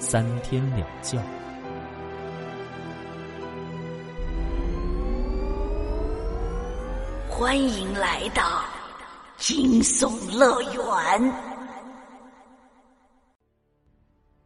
[0.00, 1.22] 三天两觉。
[7.28, 8.64] 欢迎来到
[9.36, 11.34] 惊悚乐园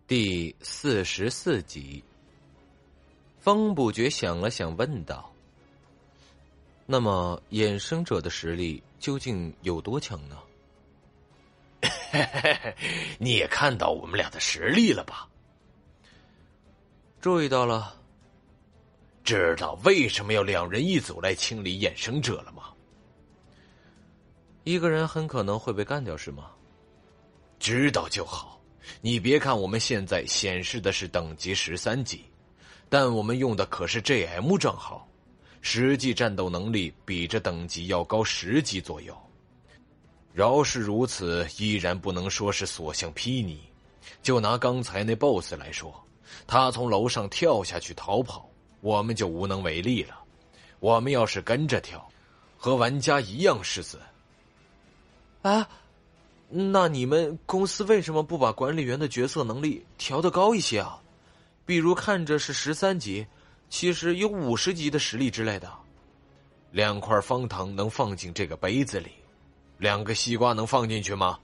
[0.09, 2.02] 第四十四集。
[3.39, 5.33] 风不觉想了想，问道。
[6.85, 10.37] 那么，衍生者的实力究竟有多强呢？
[13.19, 15.29] 你也看到我们俩的实力了吧？
[17.24, 17.95] 注意到了。
[19.24, 22.65] 知道为什么要两人一组来清理衍生者了吗？
[24.65, 26.51] 一个人很可能会被干掉，是吗？
[27.59, 28.60] 知道就好。
[29.01, 32.26] 你别看我们现在显示的是等级十三级，
[32.90, 35.09] 但我们用的可是 JM 账号。
[35.62, 39.16] 实际战斗能力比这等级要高十级左右。
[40.34, 43.56] 饶是如此，依然不能说是所向披靡。
[44.23, 46.04] 就拿刚才那 BOSS 来说，
[46.47, 48.49] 他从楼上跳下去逃跑，
[48.80, 50.19] 我们就无能为力了。
[50.80, 52.07] 我们要是跟着跳，
[52.57, 53.99] 和玩家一样是死。
[55.43, 55.69] 啊，
[56.49, 61.01] 那你们公司为什么不把管理员的角色能力调得高一些啊？
[61.67, 63.27] 比如看着是十三级。
[63.71, 65.69] 其实有五十级的实力之类的，
[66.71, 69.11] 两块方糖能放进这个杯子里，
[69.78, 71.41] 两个西瓜能放进去吗？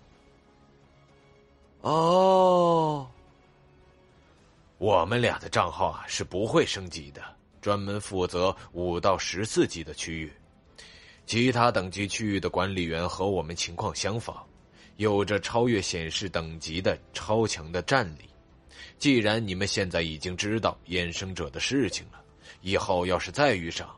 [1.80, 3.08] 哦，
[4.80, 7.22] 我们俩的账号啊是不会升级的，
[7.60, 10.32] 专门负责五到十四级的区域，
[11.26, 14.42] 其他等级区域的管理员和我们情况相仿，
[14.96, 18.24] 有着超越显示等级的超强的战力。
[18.98, 22.18] 既然你们现在已经知道衍生者的事情了，
[22.62, 23.94] 以后要是再遇上，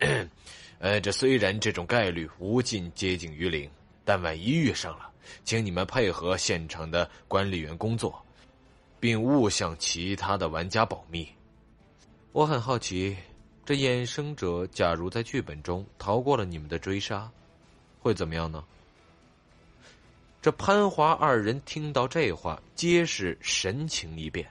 [0.80, 3.70] 呃，这虽然这种概率无尽接近于零，
[4.04, 5.08] 但万一遇上了，
[5.44, 8.20] 请你们配合现场的管理员工作，
[9.00, 11.28] 并勿向其他的玩家保密。
[12.32, 13.16] 我很好奇，
[13.64, 17.30] 这衍生者假如在剧本中逃过了你们的追杀，
[18.00, 18.64] 会怎么样呢？
[20.40, 24.48] 这潘华二人听到这话，皆是神情一变。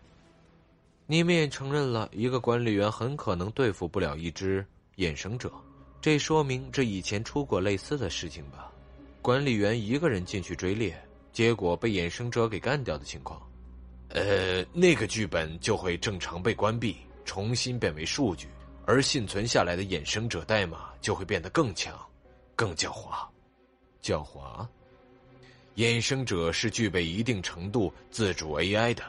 [1.05, 4.65] 你们也承认了一个管理员很可能对付不了一只
[4.97, 5.49] 衍生者，
[6.01, 8.69] 这说明这以前出过类似的事情吧？
[9.21, 13.41] 管理员一个人进去追猎，结果被衍生者给干掉的情况。
[14.09, 16.95] 呃，那个剧本就会正常被关闭，
[17.25, 18.47] 重新变为数据，
[18.85, 21.93] 而幸存下来的衍生者代码就会变得更强、
[22.55, 23.27] 更狡猾。
[24.01, 24.65] 狡猾。
[25.75, 29.03] 衍生者是具备一定程度自主 AI 的，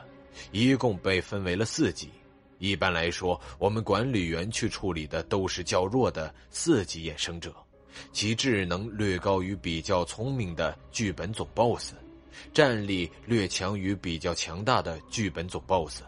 [0.52, 2.10] 一共被分为了四级。
[2.58, 7.54] 一般来说，我们管理员去处理的都是较弱的四级衍生者，
[8.12, 11.94] 其智能略高于比较聪明的剧本总 BOSS，
[12.52, 16.02] 战力略强于比较强大的剧本总 BOSS。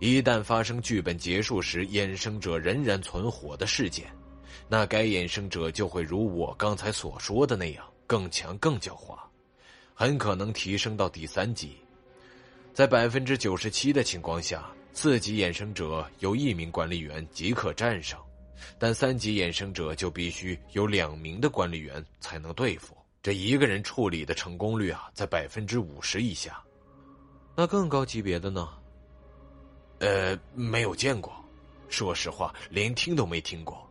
[0.00, 4.06] 一旦发生剧本结束时衍生者仍然存活的事件，
[4.68, 9.18] 那该衍生者就会如我刚才所说的那样，更强、更狡猾。
[9.94, 11.76] 很可能提升到第三级，
[12.72, 18.16] 在百分之九十七的情况下，四级衍生者有一名管理员即可战胜，
[18.78, 22.96] 但三级衍生者就必须有两名的管理员才能对付。
[23.22, 26.62] 这一个人处理的成功率啊，在百分之五十以下。
[27.56, 28.68] 那更高级别的呢？
[29.98, 31.34] 呃，没有见过，
[31.88, 33.84] 说实话，连听都没听过。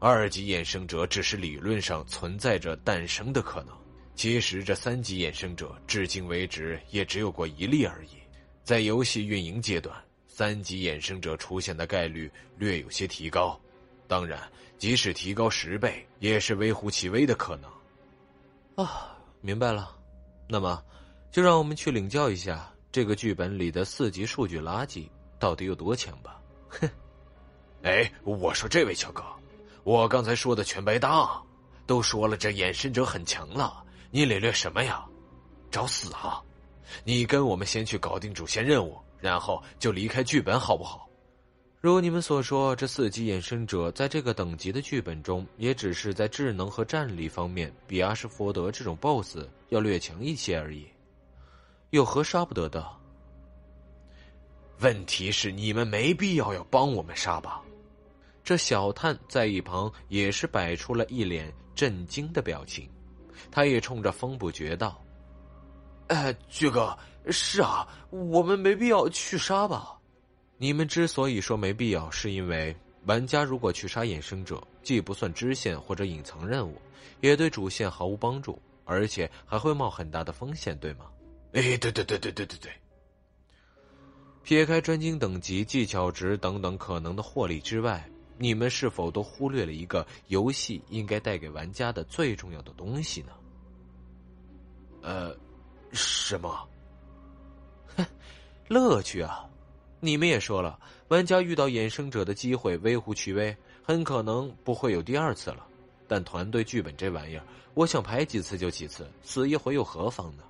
[0.00, 3.74] 二级衍生者只是理论上存在着诞生的可能。
[4.16, 8.10] 其实，这三级衍生者至今为止也只有过一例而已。
[8.64, 9.96] 在游戏运营阶段，
[10.26, 13.58] 三级衍生者出现的概率略有些提高。
[14.06, 14.42] 当然，
[14.76, 17.70] 即使提高十倍，也是微乎其微的可能。
[18.76, 19.94] 啊，明白了。
[20.48, 20.82] 那么，
[21.30, 26.40] 就让我们去领教一下这个剧本里的四级数据垃圾到底有多强吧。
[26.68, 26.88] 哼！
[27.82, 29.22] 哎，我说这位小哥，
[29.84, 31.40] 我刚才说的全白搭。
[31.86, 33.84] 都说了，这衍生者很强了。
[34.10, 35.04] 你领略什么呀？
[35.70, 36.40] 找死啊！
[37.04, 41.06] 你跟我们先去搞定主线任务，然后就离开剧本，好不好？
[41.84, 50.86] 如你们所说，这四级衍生者在这个等级的剧本中，也只是在智能和战力方面比阿什佛德这种 BOSS 要略强一些而已，
[51.90, 52.82] 有何杀不得的？
[54.80, 57.60] 问题是你们没必要要帮我们杀吧？
[58.42, 62.88] 这小探在一旁也是摆出了一脸震惊的表情，
[63.50, 64.98] 他也冲着风不绝道
[66.08, 66.96] ：“哎，巨哥，
[67.28, 69.98] 是啊，我们没必要去杀吧？
[70.56, 72.74] 你们之所以说没必要，是因为
[73.06, 76.80] 玩家如果去杀衍生者，既不算支线或者隐藏任务，
[77.20, 81.06] 也对主线毫无帮助，而且还会冒很大的风险，对吗？”
[81.52, 82.72] 哎，对对对对对对对。
[84.42, 88.06] 撇开专精等级、技巧值等等可能的获利之外，
[88.36, 93.32] 你们是否都忽略了一个游戏应该带给玩家的最重要的东西呢？
[95.02, 95.36] 呃，
[95.92, 96.68] 什么？
[97.96, 98.04] 哼，
[98.68, 99.48] 乐趣啊！
[100.04, 100.78] 你们也说了，
[101.08, 105.66] 玩家遇到衍生者的机会微乎其微，很可能不会有第二次了。
[106.06, 110.42] 但团队剧本这玩意儿，我想排几次就几次，死一回又何妨呢？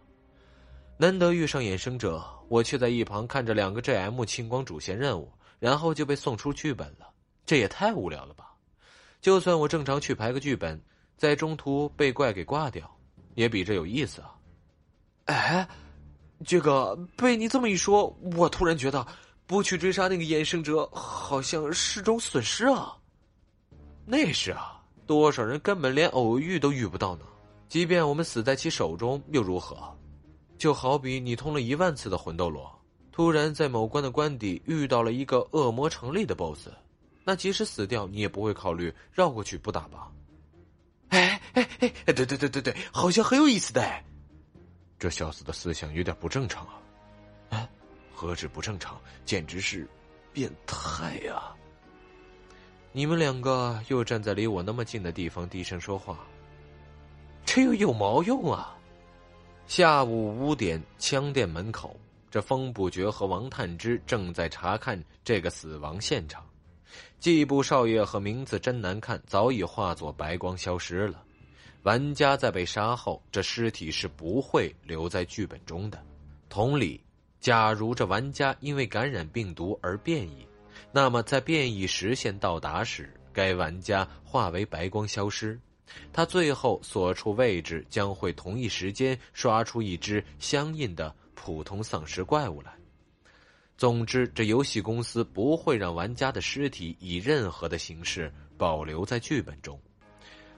[0.96, 5.30] 难得遇上衍生者，我却在一旁看着两个 GM 清光主线任务，
[5.60, 7.08] 然后就被送出剧本了，
[7.46, 8.52] 这也太无聊了吧！
[9.20, 10.82] 就算我正常去排个剧本，
[11.16, 12.92] 在中途被怪给挂掉，
[13.36, 14.34] 也比这有意思啊！
[15.26, 15.68] 哎，
[16.44, 19.06] 这个被你这么一说，我突然觉得
[19.46, 22.96] 不去追杀那个衍生者，好像是种损失啊！
[24.06, 27.24] 那是啊，多少人根本连偶遇都遇不到呢？
[27.68, 29.76] 即便我们死在其手中，又如何？
[30.56, 32.70] 就好比你通了一万次的魂斗罗，
[33.12, 36.68] 突然在某关的关底遇到了一个恶魔城里的 BOSS，
[37.24, 40.10] 那即使死掉，你也不会考虑绕过去不打吧？
[41.08, 43.84] 哎哎哎哎，对对对对对，好像很有意思的。
[44.98, 46.74] 这小子的思想有点不正常啊！
[46.74, 46.83] 啊，
[48.24, 49.86] 何止不正常，简直是
[50.32, 51.54] 变态呀！
[52.90, 56.24] 你们两个又站在离我那么近的地方低声说话，
[57.44, 58.78] 这又有毛用啊？
[59.66, 61.94] 下午五点，枪店门口，
[62.30, 66.42] 这风不绝和王探之正在查看这个死亡现场。
[67.20, 71.22] 季布少爷和名字真难看，早已化作白光消失了。
[71.82, 76.02] 玩家在被杀后，这尸体是不会留在剧本中的。
[76.48, 77.03] 同理，
[77.44, 80.48] 假如这玩家因为感染病毒而变异，
[80.90, 85.60] 那么在变异时限到达时，该玩家化为白光消失。
[86.10, 92.72] 他最后所处位置将会同一时间刷出一只相应的普通丧尸怪物来。
[93.76, 99.78] 总之，这游戏公司不会让玩家的尸体以任何的形式保留在剧本中。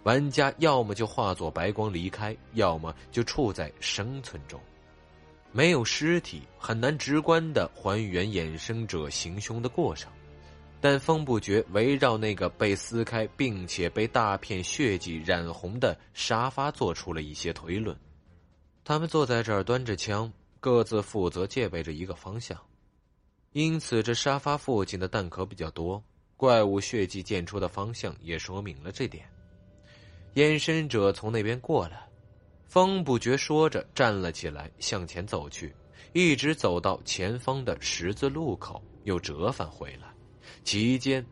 [0.05, 4.61] 玩家要么就化作白光离开，要么就处在生存中。
[5.52, 10.12] 没有尸体，很难直观的还原衍生者行凶的过程。
[10.81, 17.96] 但风不觉围绕那个被撕开并且被大片血迹染红的沙发做出了一些推论。
[18.84, 22.60] 他们坐在这儿，端着枪，各自负责戒备着一个方向，
[23.52, 26.02] 因此这沙发附近的弹壳比较多。
[26.37, 29.25] 怪物血迹溅出的方向也说明了这点。
[30.34, 32.06] 衍生者从那边过来，
[32.67, 35.75] 风不觉说着站了起来，向前走去，
[36.13, 40.09] 一直走到前方的十字路口，又折返回来。
[40.65, 41.25] 期间，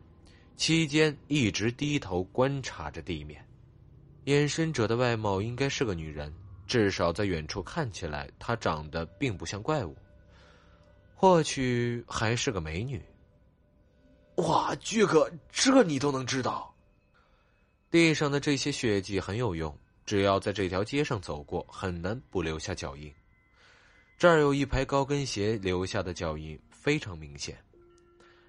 [0.55, 3.45] 期间一直低头观察着地面。
[4.23, 6.33] 隐身者的外貌应该是个女人，
[6.65, 9.95] 至少在远处看起来，她长得并不像怪物。
[11.13, 13.01] 或许还是个美女。
[14.37, 16.73] 哇，巨哥，这你都能知道？
[17.91, 23.11] 地上的这些血迹很有用，只要在这条街上走过，很难不留下脚印。
[24.17, 27.57] 这儿有一排高跟鞋留下的脚印非常明显。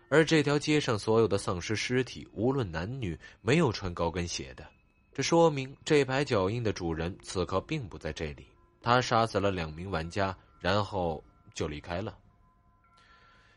[0.09, 4.65] 而这条街上所有的丧尸尸体，无论男女，没有穿高跟鞋的。
[5.13, 8.47] 这说明这排脚印的主人此刻并不在这里。
[8.83, 12.17] 他杀死了两名玩家，然后就离开了。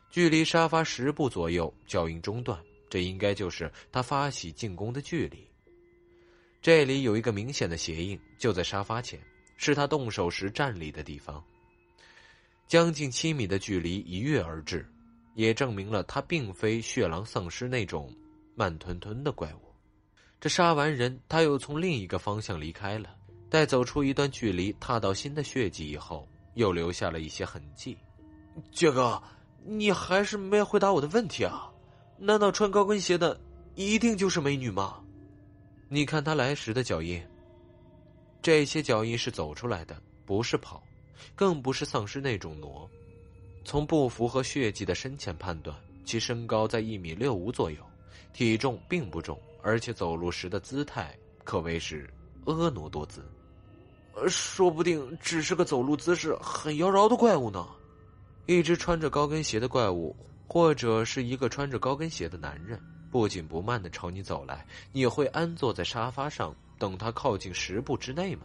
[0.09, 5.47] 距离沙发十步左右，脚印中断，这应该就是他发起进攻的距离。
[6.61, 9.19] 这里有一个明显的鞋印，就在沙发前，
[9.55, 11.43] 是他动手时站立的地方。
[12.67, 14.85] 将近七米的距离，一跃而至。
[15.35, 18.13] 也证明了他并非血狼丧尸那种
[18.55, 19.73] 慢吞吞的怪物。
[20.41, 23.15] 这杀完人，他又从另一个方向离开了。
[23.49, 27.97] 待走出一段距离，踏到新的血迹以后，又留下了一些痕迹。
[28.69, 29.21] 杰哥，
[29.63, 31.71] 你还是没回答我的问题啊？
[32.17, 33.39] 难道穿高跟鞋的
[33.75, 35.01] 一定就是美女吗？
[35.91, 37.19] 你看他来时的脚印，
[38.43, 40.83] 这些脚印是走出来的，不是跑，
[41.35, 42.87] 更不是丧尸那种挪。
[43.65, 47.77] 从步幅和血迹的深浅判断，其身高在一米六五左右，
[48.33, 52.07] 体重并不重，而且走路时的姿态可谓是
[52.45, 53.25] 婀娜多姿。
[54.13, 57.67] 呃，说不定只是个走路姿势很妖娆的怪物呢。
[58.45, 60.15] 一只穿着高跟鞋的怪物，
[60.47, 62.79] 或者是一个穿着高跟鞋的男人，
[63.11, 68.43] 不紧不慢的朝你走来，你会安坐在沙发上等他靠近十步之内吗？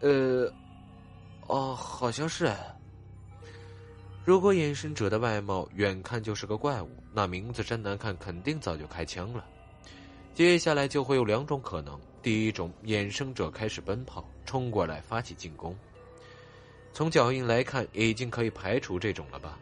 [0.00, 0.52] 呃，
[1.46, 2.52] 哦，好像是。
[4.24, 9.44] 如果隐身者的外貌远看就是个怪物，那名字真难看，肯定早就开枪了。
[10.34, 15.76] 接下来就会有两种可能：第一种，衍生者开始奔跑，冲过来发起进攻。
[16.92, 19.58] 从脚印来看，已经可以排除这种了吧？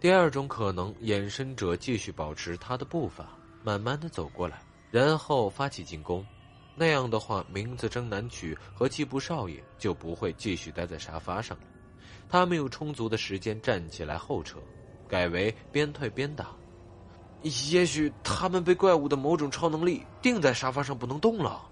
[0.00, 6.24] 第二种可能，衍生者继续保持他的步伐，慢慢的走过来，然后发起进攻。
[6.74, 11.64] 那样的话，名字征南曲和季布少爷就不会继续待在沙发上了。
[12.30, 14.58] 他们有充足的时间站起来后撤，
[15.06, 16.46] 改为边退边打。
[17.70, 21.68] 也许他们被怪物的某种超能力定在沙发上不能动了。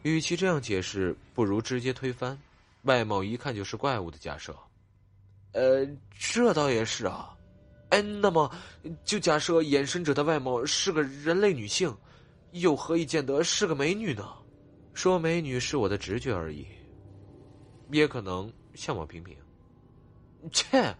[0.00, 2.38] 与其这样解释，不如直接推翻
[2.84, 4.56] 外貌一看就是怪物的假设。
[5.52, 5.86] 呃，
[6.18, 7.34] 这倒也是啊。
[7.90, 8.50] 哎，那么
[9.04, 11.94] 就假设衍生者的外貌是个人类女性，
[12.52, 14.28] 又何以见得是个美女呢？
[14.94, 16.66] 说美女是我的直觉而已，
[17.90, 18.52] 也可能。
[18.74, 19.36] 相貌平平，
[20.50, 20.96] 切。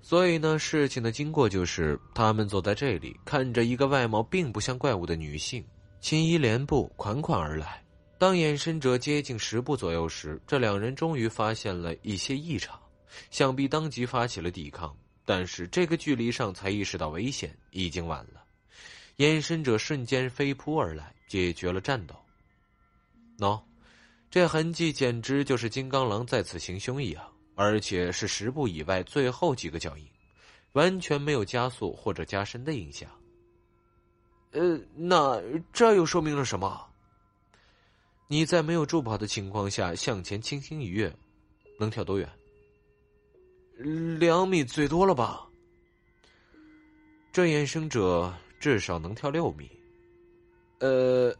[0.00, 5.62] 所以呢，事情的经过就是，他们坐在这里，看着一个外貌并不像怪物的女性，
[6.00, 7.84] 轻衣连步款款而来。
[8.16, 12.80] 当眼神者接近十步左右时，这两人终于发现了一些异常，
[13.30, 14.96] 想必当即发起了抵抗。
[15.24, 18.42] 但是这个距离上才意识到危险，已经晚了。
[19.16, 22.14] 眼神者瞬间飞扑而来，解决了战斗。
[23.38, 23.60] 喏。
[24.32, 30.06] 这痕迹简直就是金刚狼在此行凶一样，而且是十步以外最后几个脚印，
[30.74, 33.10] 完全没有加速或者加深的影响。
[34.52, 36.88] 呃，那这又说明了什么？
[38.28, 41.12] 你在没有助跑的情况下向前轻轻一跃，
[41.76, 42.30] 能跳多远？
[44.18, 45.46] 两米最多了吧？
[47.32, 49.70] 这衍生者至少能跳六米。
[50.80, 51.34] 呃。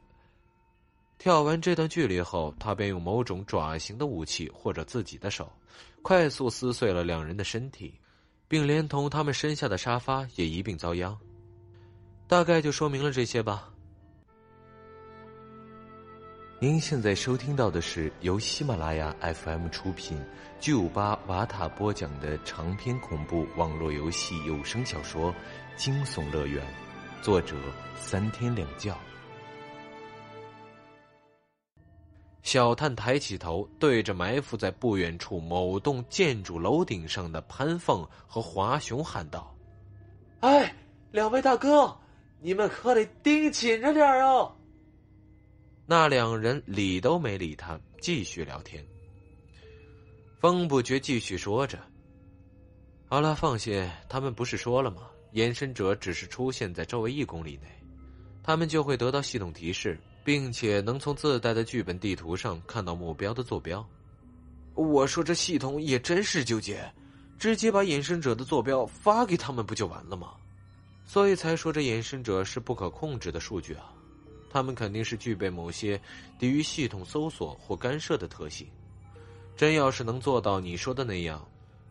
[1.19, 5.53] 跳完这段距离后，他便用某种爪形的武器或者自己的手，
[6.01, 7.93] 快速撕碎了两人的身体，
[8.49, 11.15] 并连同他们身下的沙发也一并遭殃。
[12.27, 13.71] 大概就说明了这些吧。
[16.63, 20.23] 您现在收听到的是由喜马拉雅 FM 出品、
[20.61, 25.33] 巨五八瓦塔播讲的长篇恐怖网络游戏有声小说
[25.75, 26.63] 《惊悚乐园》，
[27.25, 27.57] 作者
[27.97, 28.95] 三天两觉。
[32.43, 39.57] 小探抬起头，对着埋伏在不远处某栋建筑楼顶上的潘凤和华雄喊道
[40.41, 40.75] ：“哎，
[41.11, 41.97] 两位大哥，
[42.39, 44.57] 你们可得盯紧着点啊！”
[45.91, 48.81] 那两人理都没理他，继续聊天。
[50.39, 51.81] 风不觉继续说着
[53.11, 55.09] ：“阿拉，放心，他们不是说了吗？
[55.33, 57.67] 延伸者只是出现在周围一公里内，
[58.41, 63.85] 他们就会得到系统提示。”并且能从自带的剧本地图上看到目标的坐标。
[64.75, 66.89] 我说这系统也真是纠结，
[67.37, 70.35] 直接把隐身者的坐标发给他们不就完了吗？
[71.05, 73.93] 所以才说这隐身者是不可控制的数据啊，
[74.51, 75.99] 他们肯定是具备某些
[76.39, 78.69] 抵御系统搜索或干涉的特性。
[79.57, 81.47] 真要是能做到你说的那样，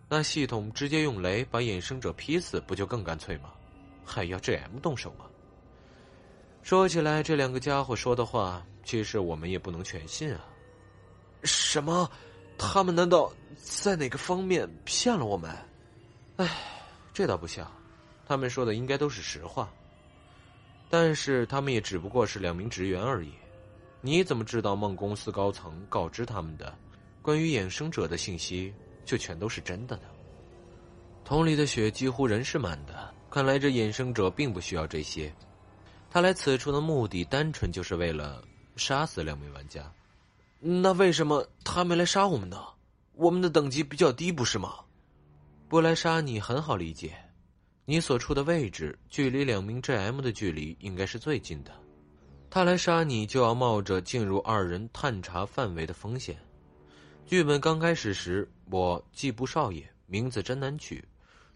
[0.07, 3.51] 那系统直接用雷把衍生者劈死不就更干脆吗？
[4.03, 5.25] 还要 GM 动手吗？
[6.63, 10.45] 说起来，这两个家伙说的话，其实我们也不能全信啊。
[11.43, 12.09] 什么？
[12.57, 15.55] 他们难道在哪个方面骗了我们？
[16.37, 16.49] 唉，
[17.13, 17.71] 这倒不像，
[18.25, 19.71] 他们说的应该都是实话。
[20.89, 23.31] 但是他们也只不过是两名职员而已，
[24.01, 26.75] 你怎么知道梦公司高层告知他们的
[27.21, 28.73] 关于衍生者的信息
[29.05, 30.03] 就全都是真的呢？
[31.23, 35.31] 桶里的血几乎人是满的，看来这衍生者并不需要这些。
[36.09, 38.43] 他来此处的目的单纯就是为了
[38.75, 39.91] 杀死两名玩家，
[40.59, 42.57] 那为什么他没来杀我们呢？
[43.13, 44.73] 我们的等级比较低，不是吗？
[45.67, 47.13] 不来杀你很好理解，
[47.89, 51.71] 你所处的位置距离两名 GM 的距离应该是最近的，
[52.47, 56.37] 他来杀你就要冒着进入二人探查范围的风险。
[57.25, 61.03] 剧本刚开始时，我季布少爷、名字真难取，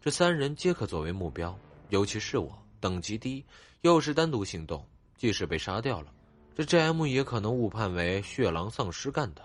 [0.02, 1.56] 这三人皆可作为目标，
[1.90, 2.52] 尤其是我。
[2.80, 3.46] 等级低，
[3.82, 4.84] 又是单独行动，
[5.16, 6.12] 即使被杀掉了，
[6.56, 9.44] 这 J.M 也可能误判为血狼丧尸干的。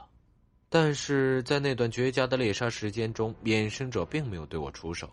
[0.71, 5.13] 但是在那段绝佳的猎杀时间中，衍生者并没有对我出手，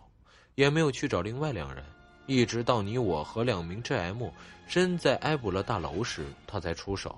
[0.56, 1.84] 也没有去找另外两人，
[2.26, 4.30] 一直到你我和两名 GM
[4.66, 7.16] 身在埃布勒大楼时，他才出手。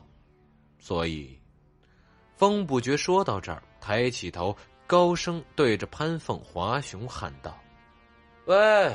[0.79, 1.39] 所以，
[2.37, 7.57] 风不觉说到这儿，抬起头高声对着潘凤、华雄喊道
[8.47, 8.93] ：“喂，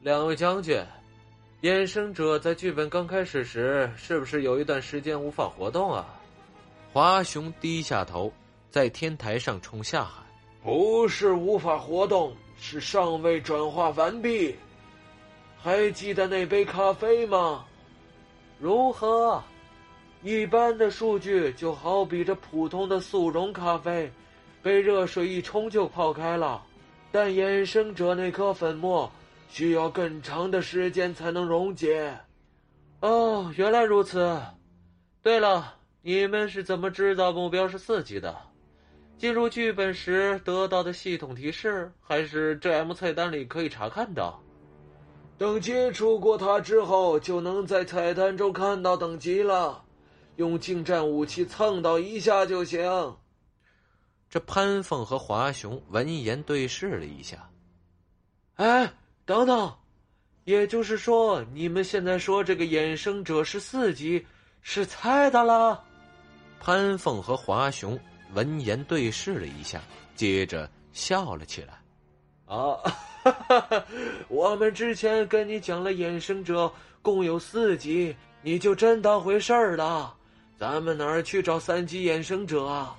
[0.00, 0.82] 两位将军，
[1.60, 6.06] 衍生者在剧本刚开始时，是不是有一段时间无法活动啊？”
[6.90, 8.32] 华雄低下头，
[8.70, 10.24] 在天台上冲下喊
[10.62, 12.34] ：“不是无法活动，
[12.66, 14.56] 是尚未转化完毕。
[15.58, 17.62] 还记得那杯咖啡吗？
[18.58, 19.42] 如何？
[20.22, 24.10] 一般的数据就好比这普通的速溶咖啡。”
[24.64, 26.64] 被热水一冲就泡开了，
[27.12, 29.12] 但衍生者那颗粉末
[29.50, 32.18] 需要更长的时间才能溶解。
[33.00, 34.40] 哦，原来如此。
[35.22, 38.34] 对了，你们是怎么知道目标是四级的？
[39.24, 44.34] 进入剧本时得到的系统提示，还是 GM 菜单里可以查看的？
[45.38, 49.82] 等接触过它之后，就能在菜单中看到等级了。
[50.36, 53.16] 用近战武器蹭到一下就行。
[54.28, 57.48] 这潘凤和华雄闻言对视了一下。
[58.56, 58.92] 哎，
[59.24, 59.74] 等等，
[60.44, 64.26] 也就是说，你们现在说这个衍生者是四级，
[64.60, 65.82] 是猜的了？
[66.60, 67.98] 潘凤和华雄
[68.34, 69.80] 闻言对视了一下，
[70.14, 71.74] 接着笑了起来。
[72.46, 72.76] 啊，
[73.22, 73.32] 哈
[73.70, 73.84] 哈
[74.28, 80.14] 我们之前跟你讲了，衍生者共有四级，你就真当回事儿了？
[80.58, 82.96] 咱们哪儿去找三级衍生者啊？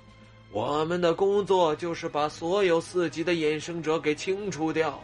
[0.52, 5.02] 我们的工作就是把所有四级的衍生者给清除掉，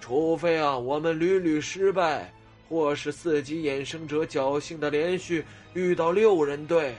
[0.00, 2.32] 除非啊我们屡屡失败，
[2.68, 6.94] 或是四级衍生者侥幸的连续遇到六人队，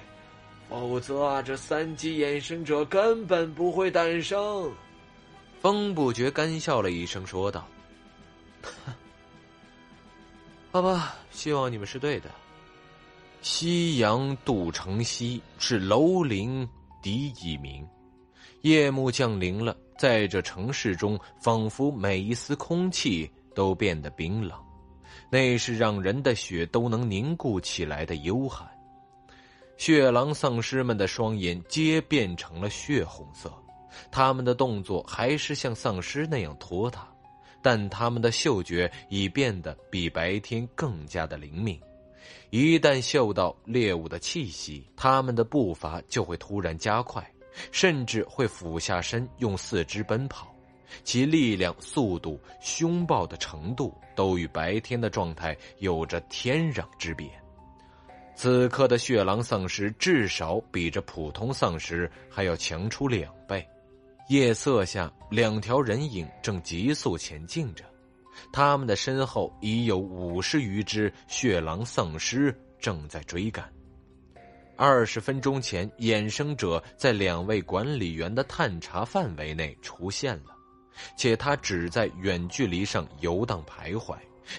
[0.70, 4.72] 否则啊这三级衍生者根本不会诞生。
[5.62, 7.68] 风不觉干笑了一声，说道
[10.72, 12.30] ：“好吧，希望你们是对的。”
[13.42, 16.68] 夕阳渡城西，是楼林。
[17.00, 17.88] 笛已鸣，
[18.64, 24.60] 夜幕降临了，在这城市中，仿佛每一丝空气都变得冰冷，
[25.30, 28.68] 那是让人的血都能凝固起来的幽寒。
[29.78, 33.54] 血狼丧尸们的双眼皆变成了血红色，
[34.12, 37.08] 他们的动作还是像丧尸那样拖沓，
[37.62, 41.80] 但他们的嗅觉已变得比白天更加的灵敏。
[42.50, 47.26] 一旦嗅到猎物的气息，他们的步伐就会突然加快，
[47.72, 50.54] 甚至会俯下身用四肢奔跑，
[51.04, 57.30] 其力量、速度、凶暴的程度都与白天的状态有着天壤之别。
[58.38, 63.68] 此刻的血狼丧尸至少比这普通丧尸还要强出两倍。
[64.30, 67.84] 夜色下，两条人影正急速前进着。
[68.54, 73.68] 他们的身后已有五十余只血狼丧尸正在追赶。
[74.76, 80.56] 二十分钟前，衍生者在两位管理员的探查范围内出现了，
[81.18, 84.16] 且他只在远距离上游荡徘徊，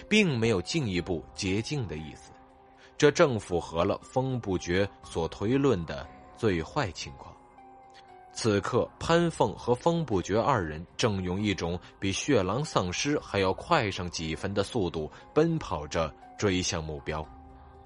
[0.09, 2.28] 并没有进一步接近的意思。
[2.99, 7.33] 这正符合了风不绝所推论的最坏情况。
[8.33, 17.25] 此刻，潘凤和风不绝二人正用一种比血狼丧尸还要快上几分的速度奔跑着追向目标。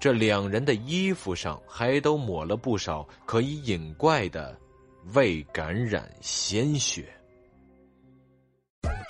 [0.00, 4.58] 这两人的衣服上还都抹了不少可以引怪的
[5.14, 7.06] 未感染鲜血。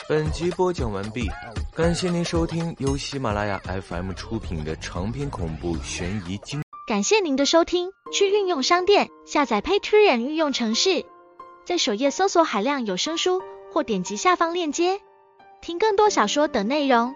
[0.09, 1.29] 本集播讲完毕，
[1.75, 6.63] 感谢您收听由喜马拉雅 FM 出品的长篇恐怖悬疑惊。
[6.87, 11.05] 感谢您的收听，去运用商店下载 Patreon 运用城市。
[11.65, 15.01] 在首页搜索海量有声书，或点击下方链接
[15.63, 17.15] 听更多小说等内容。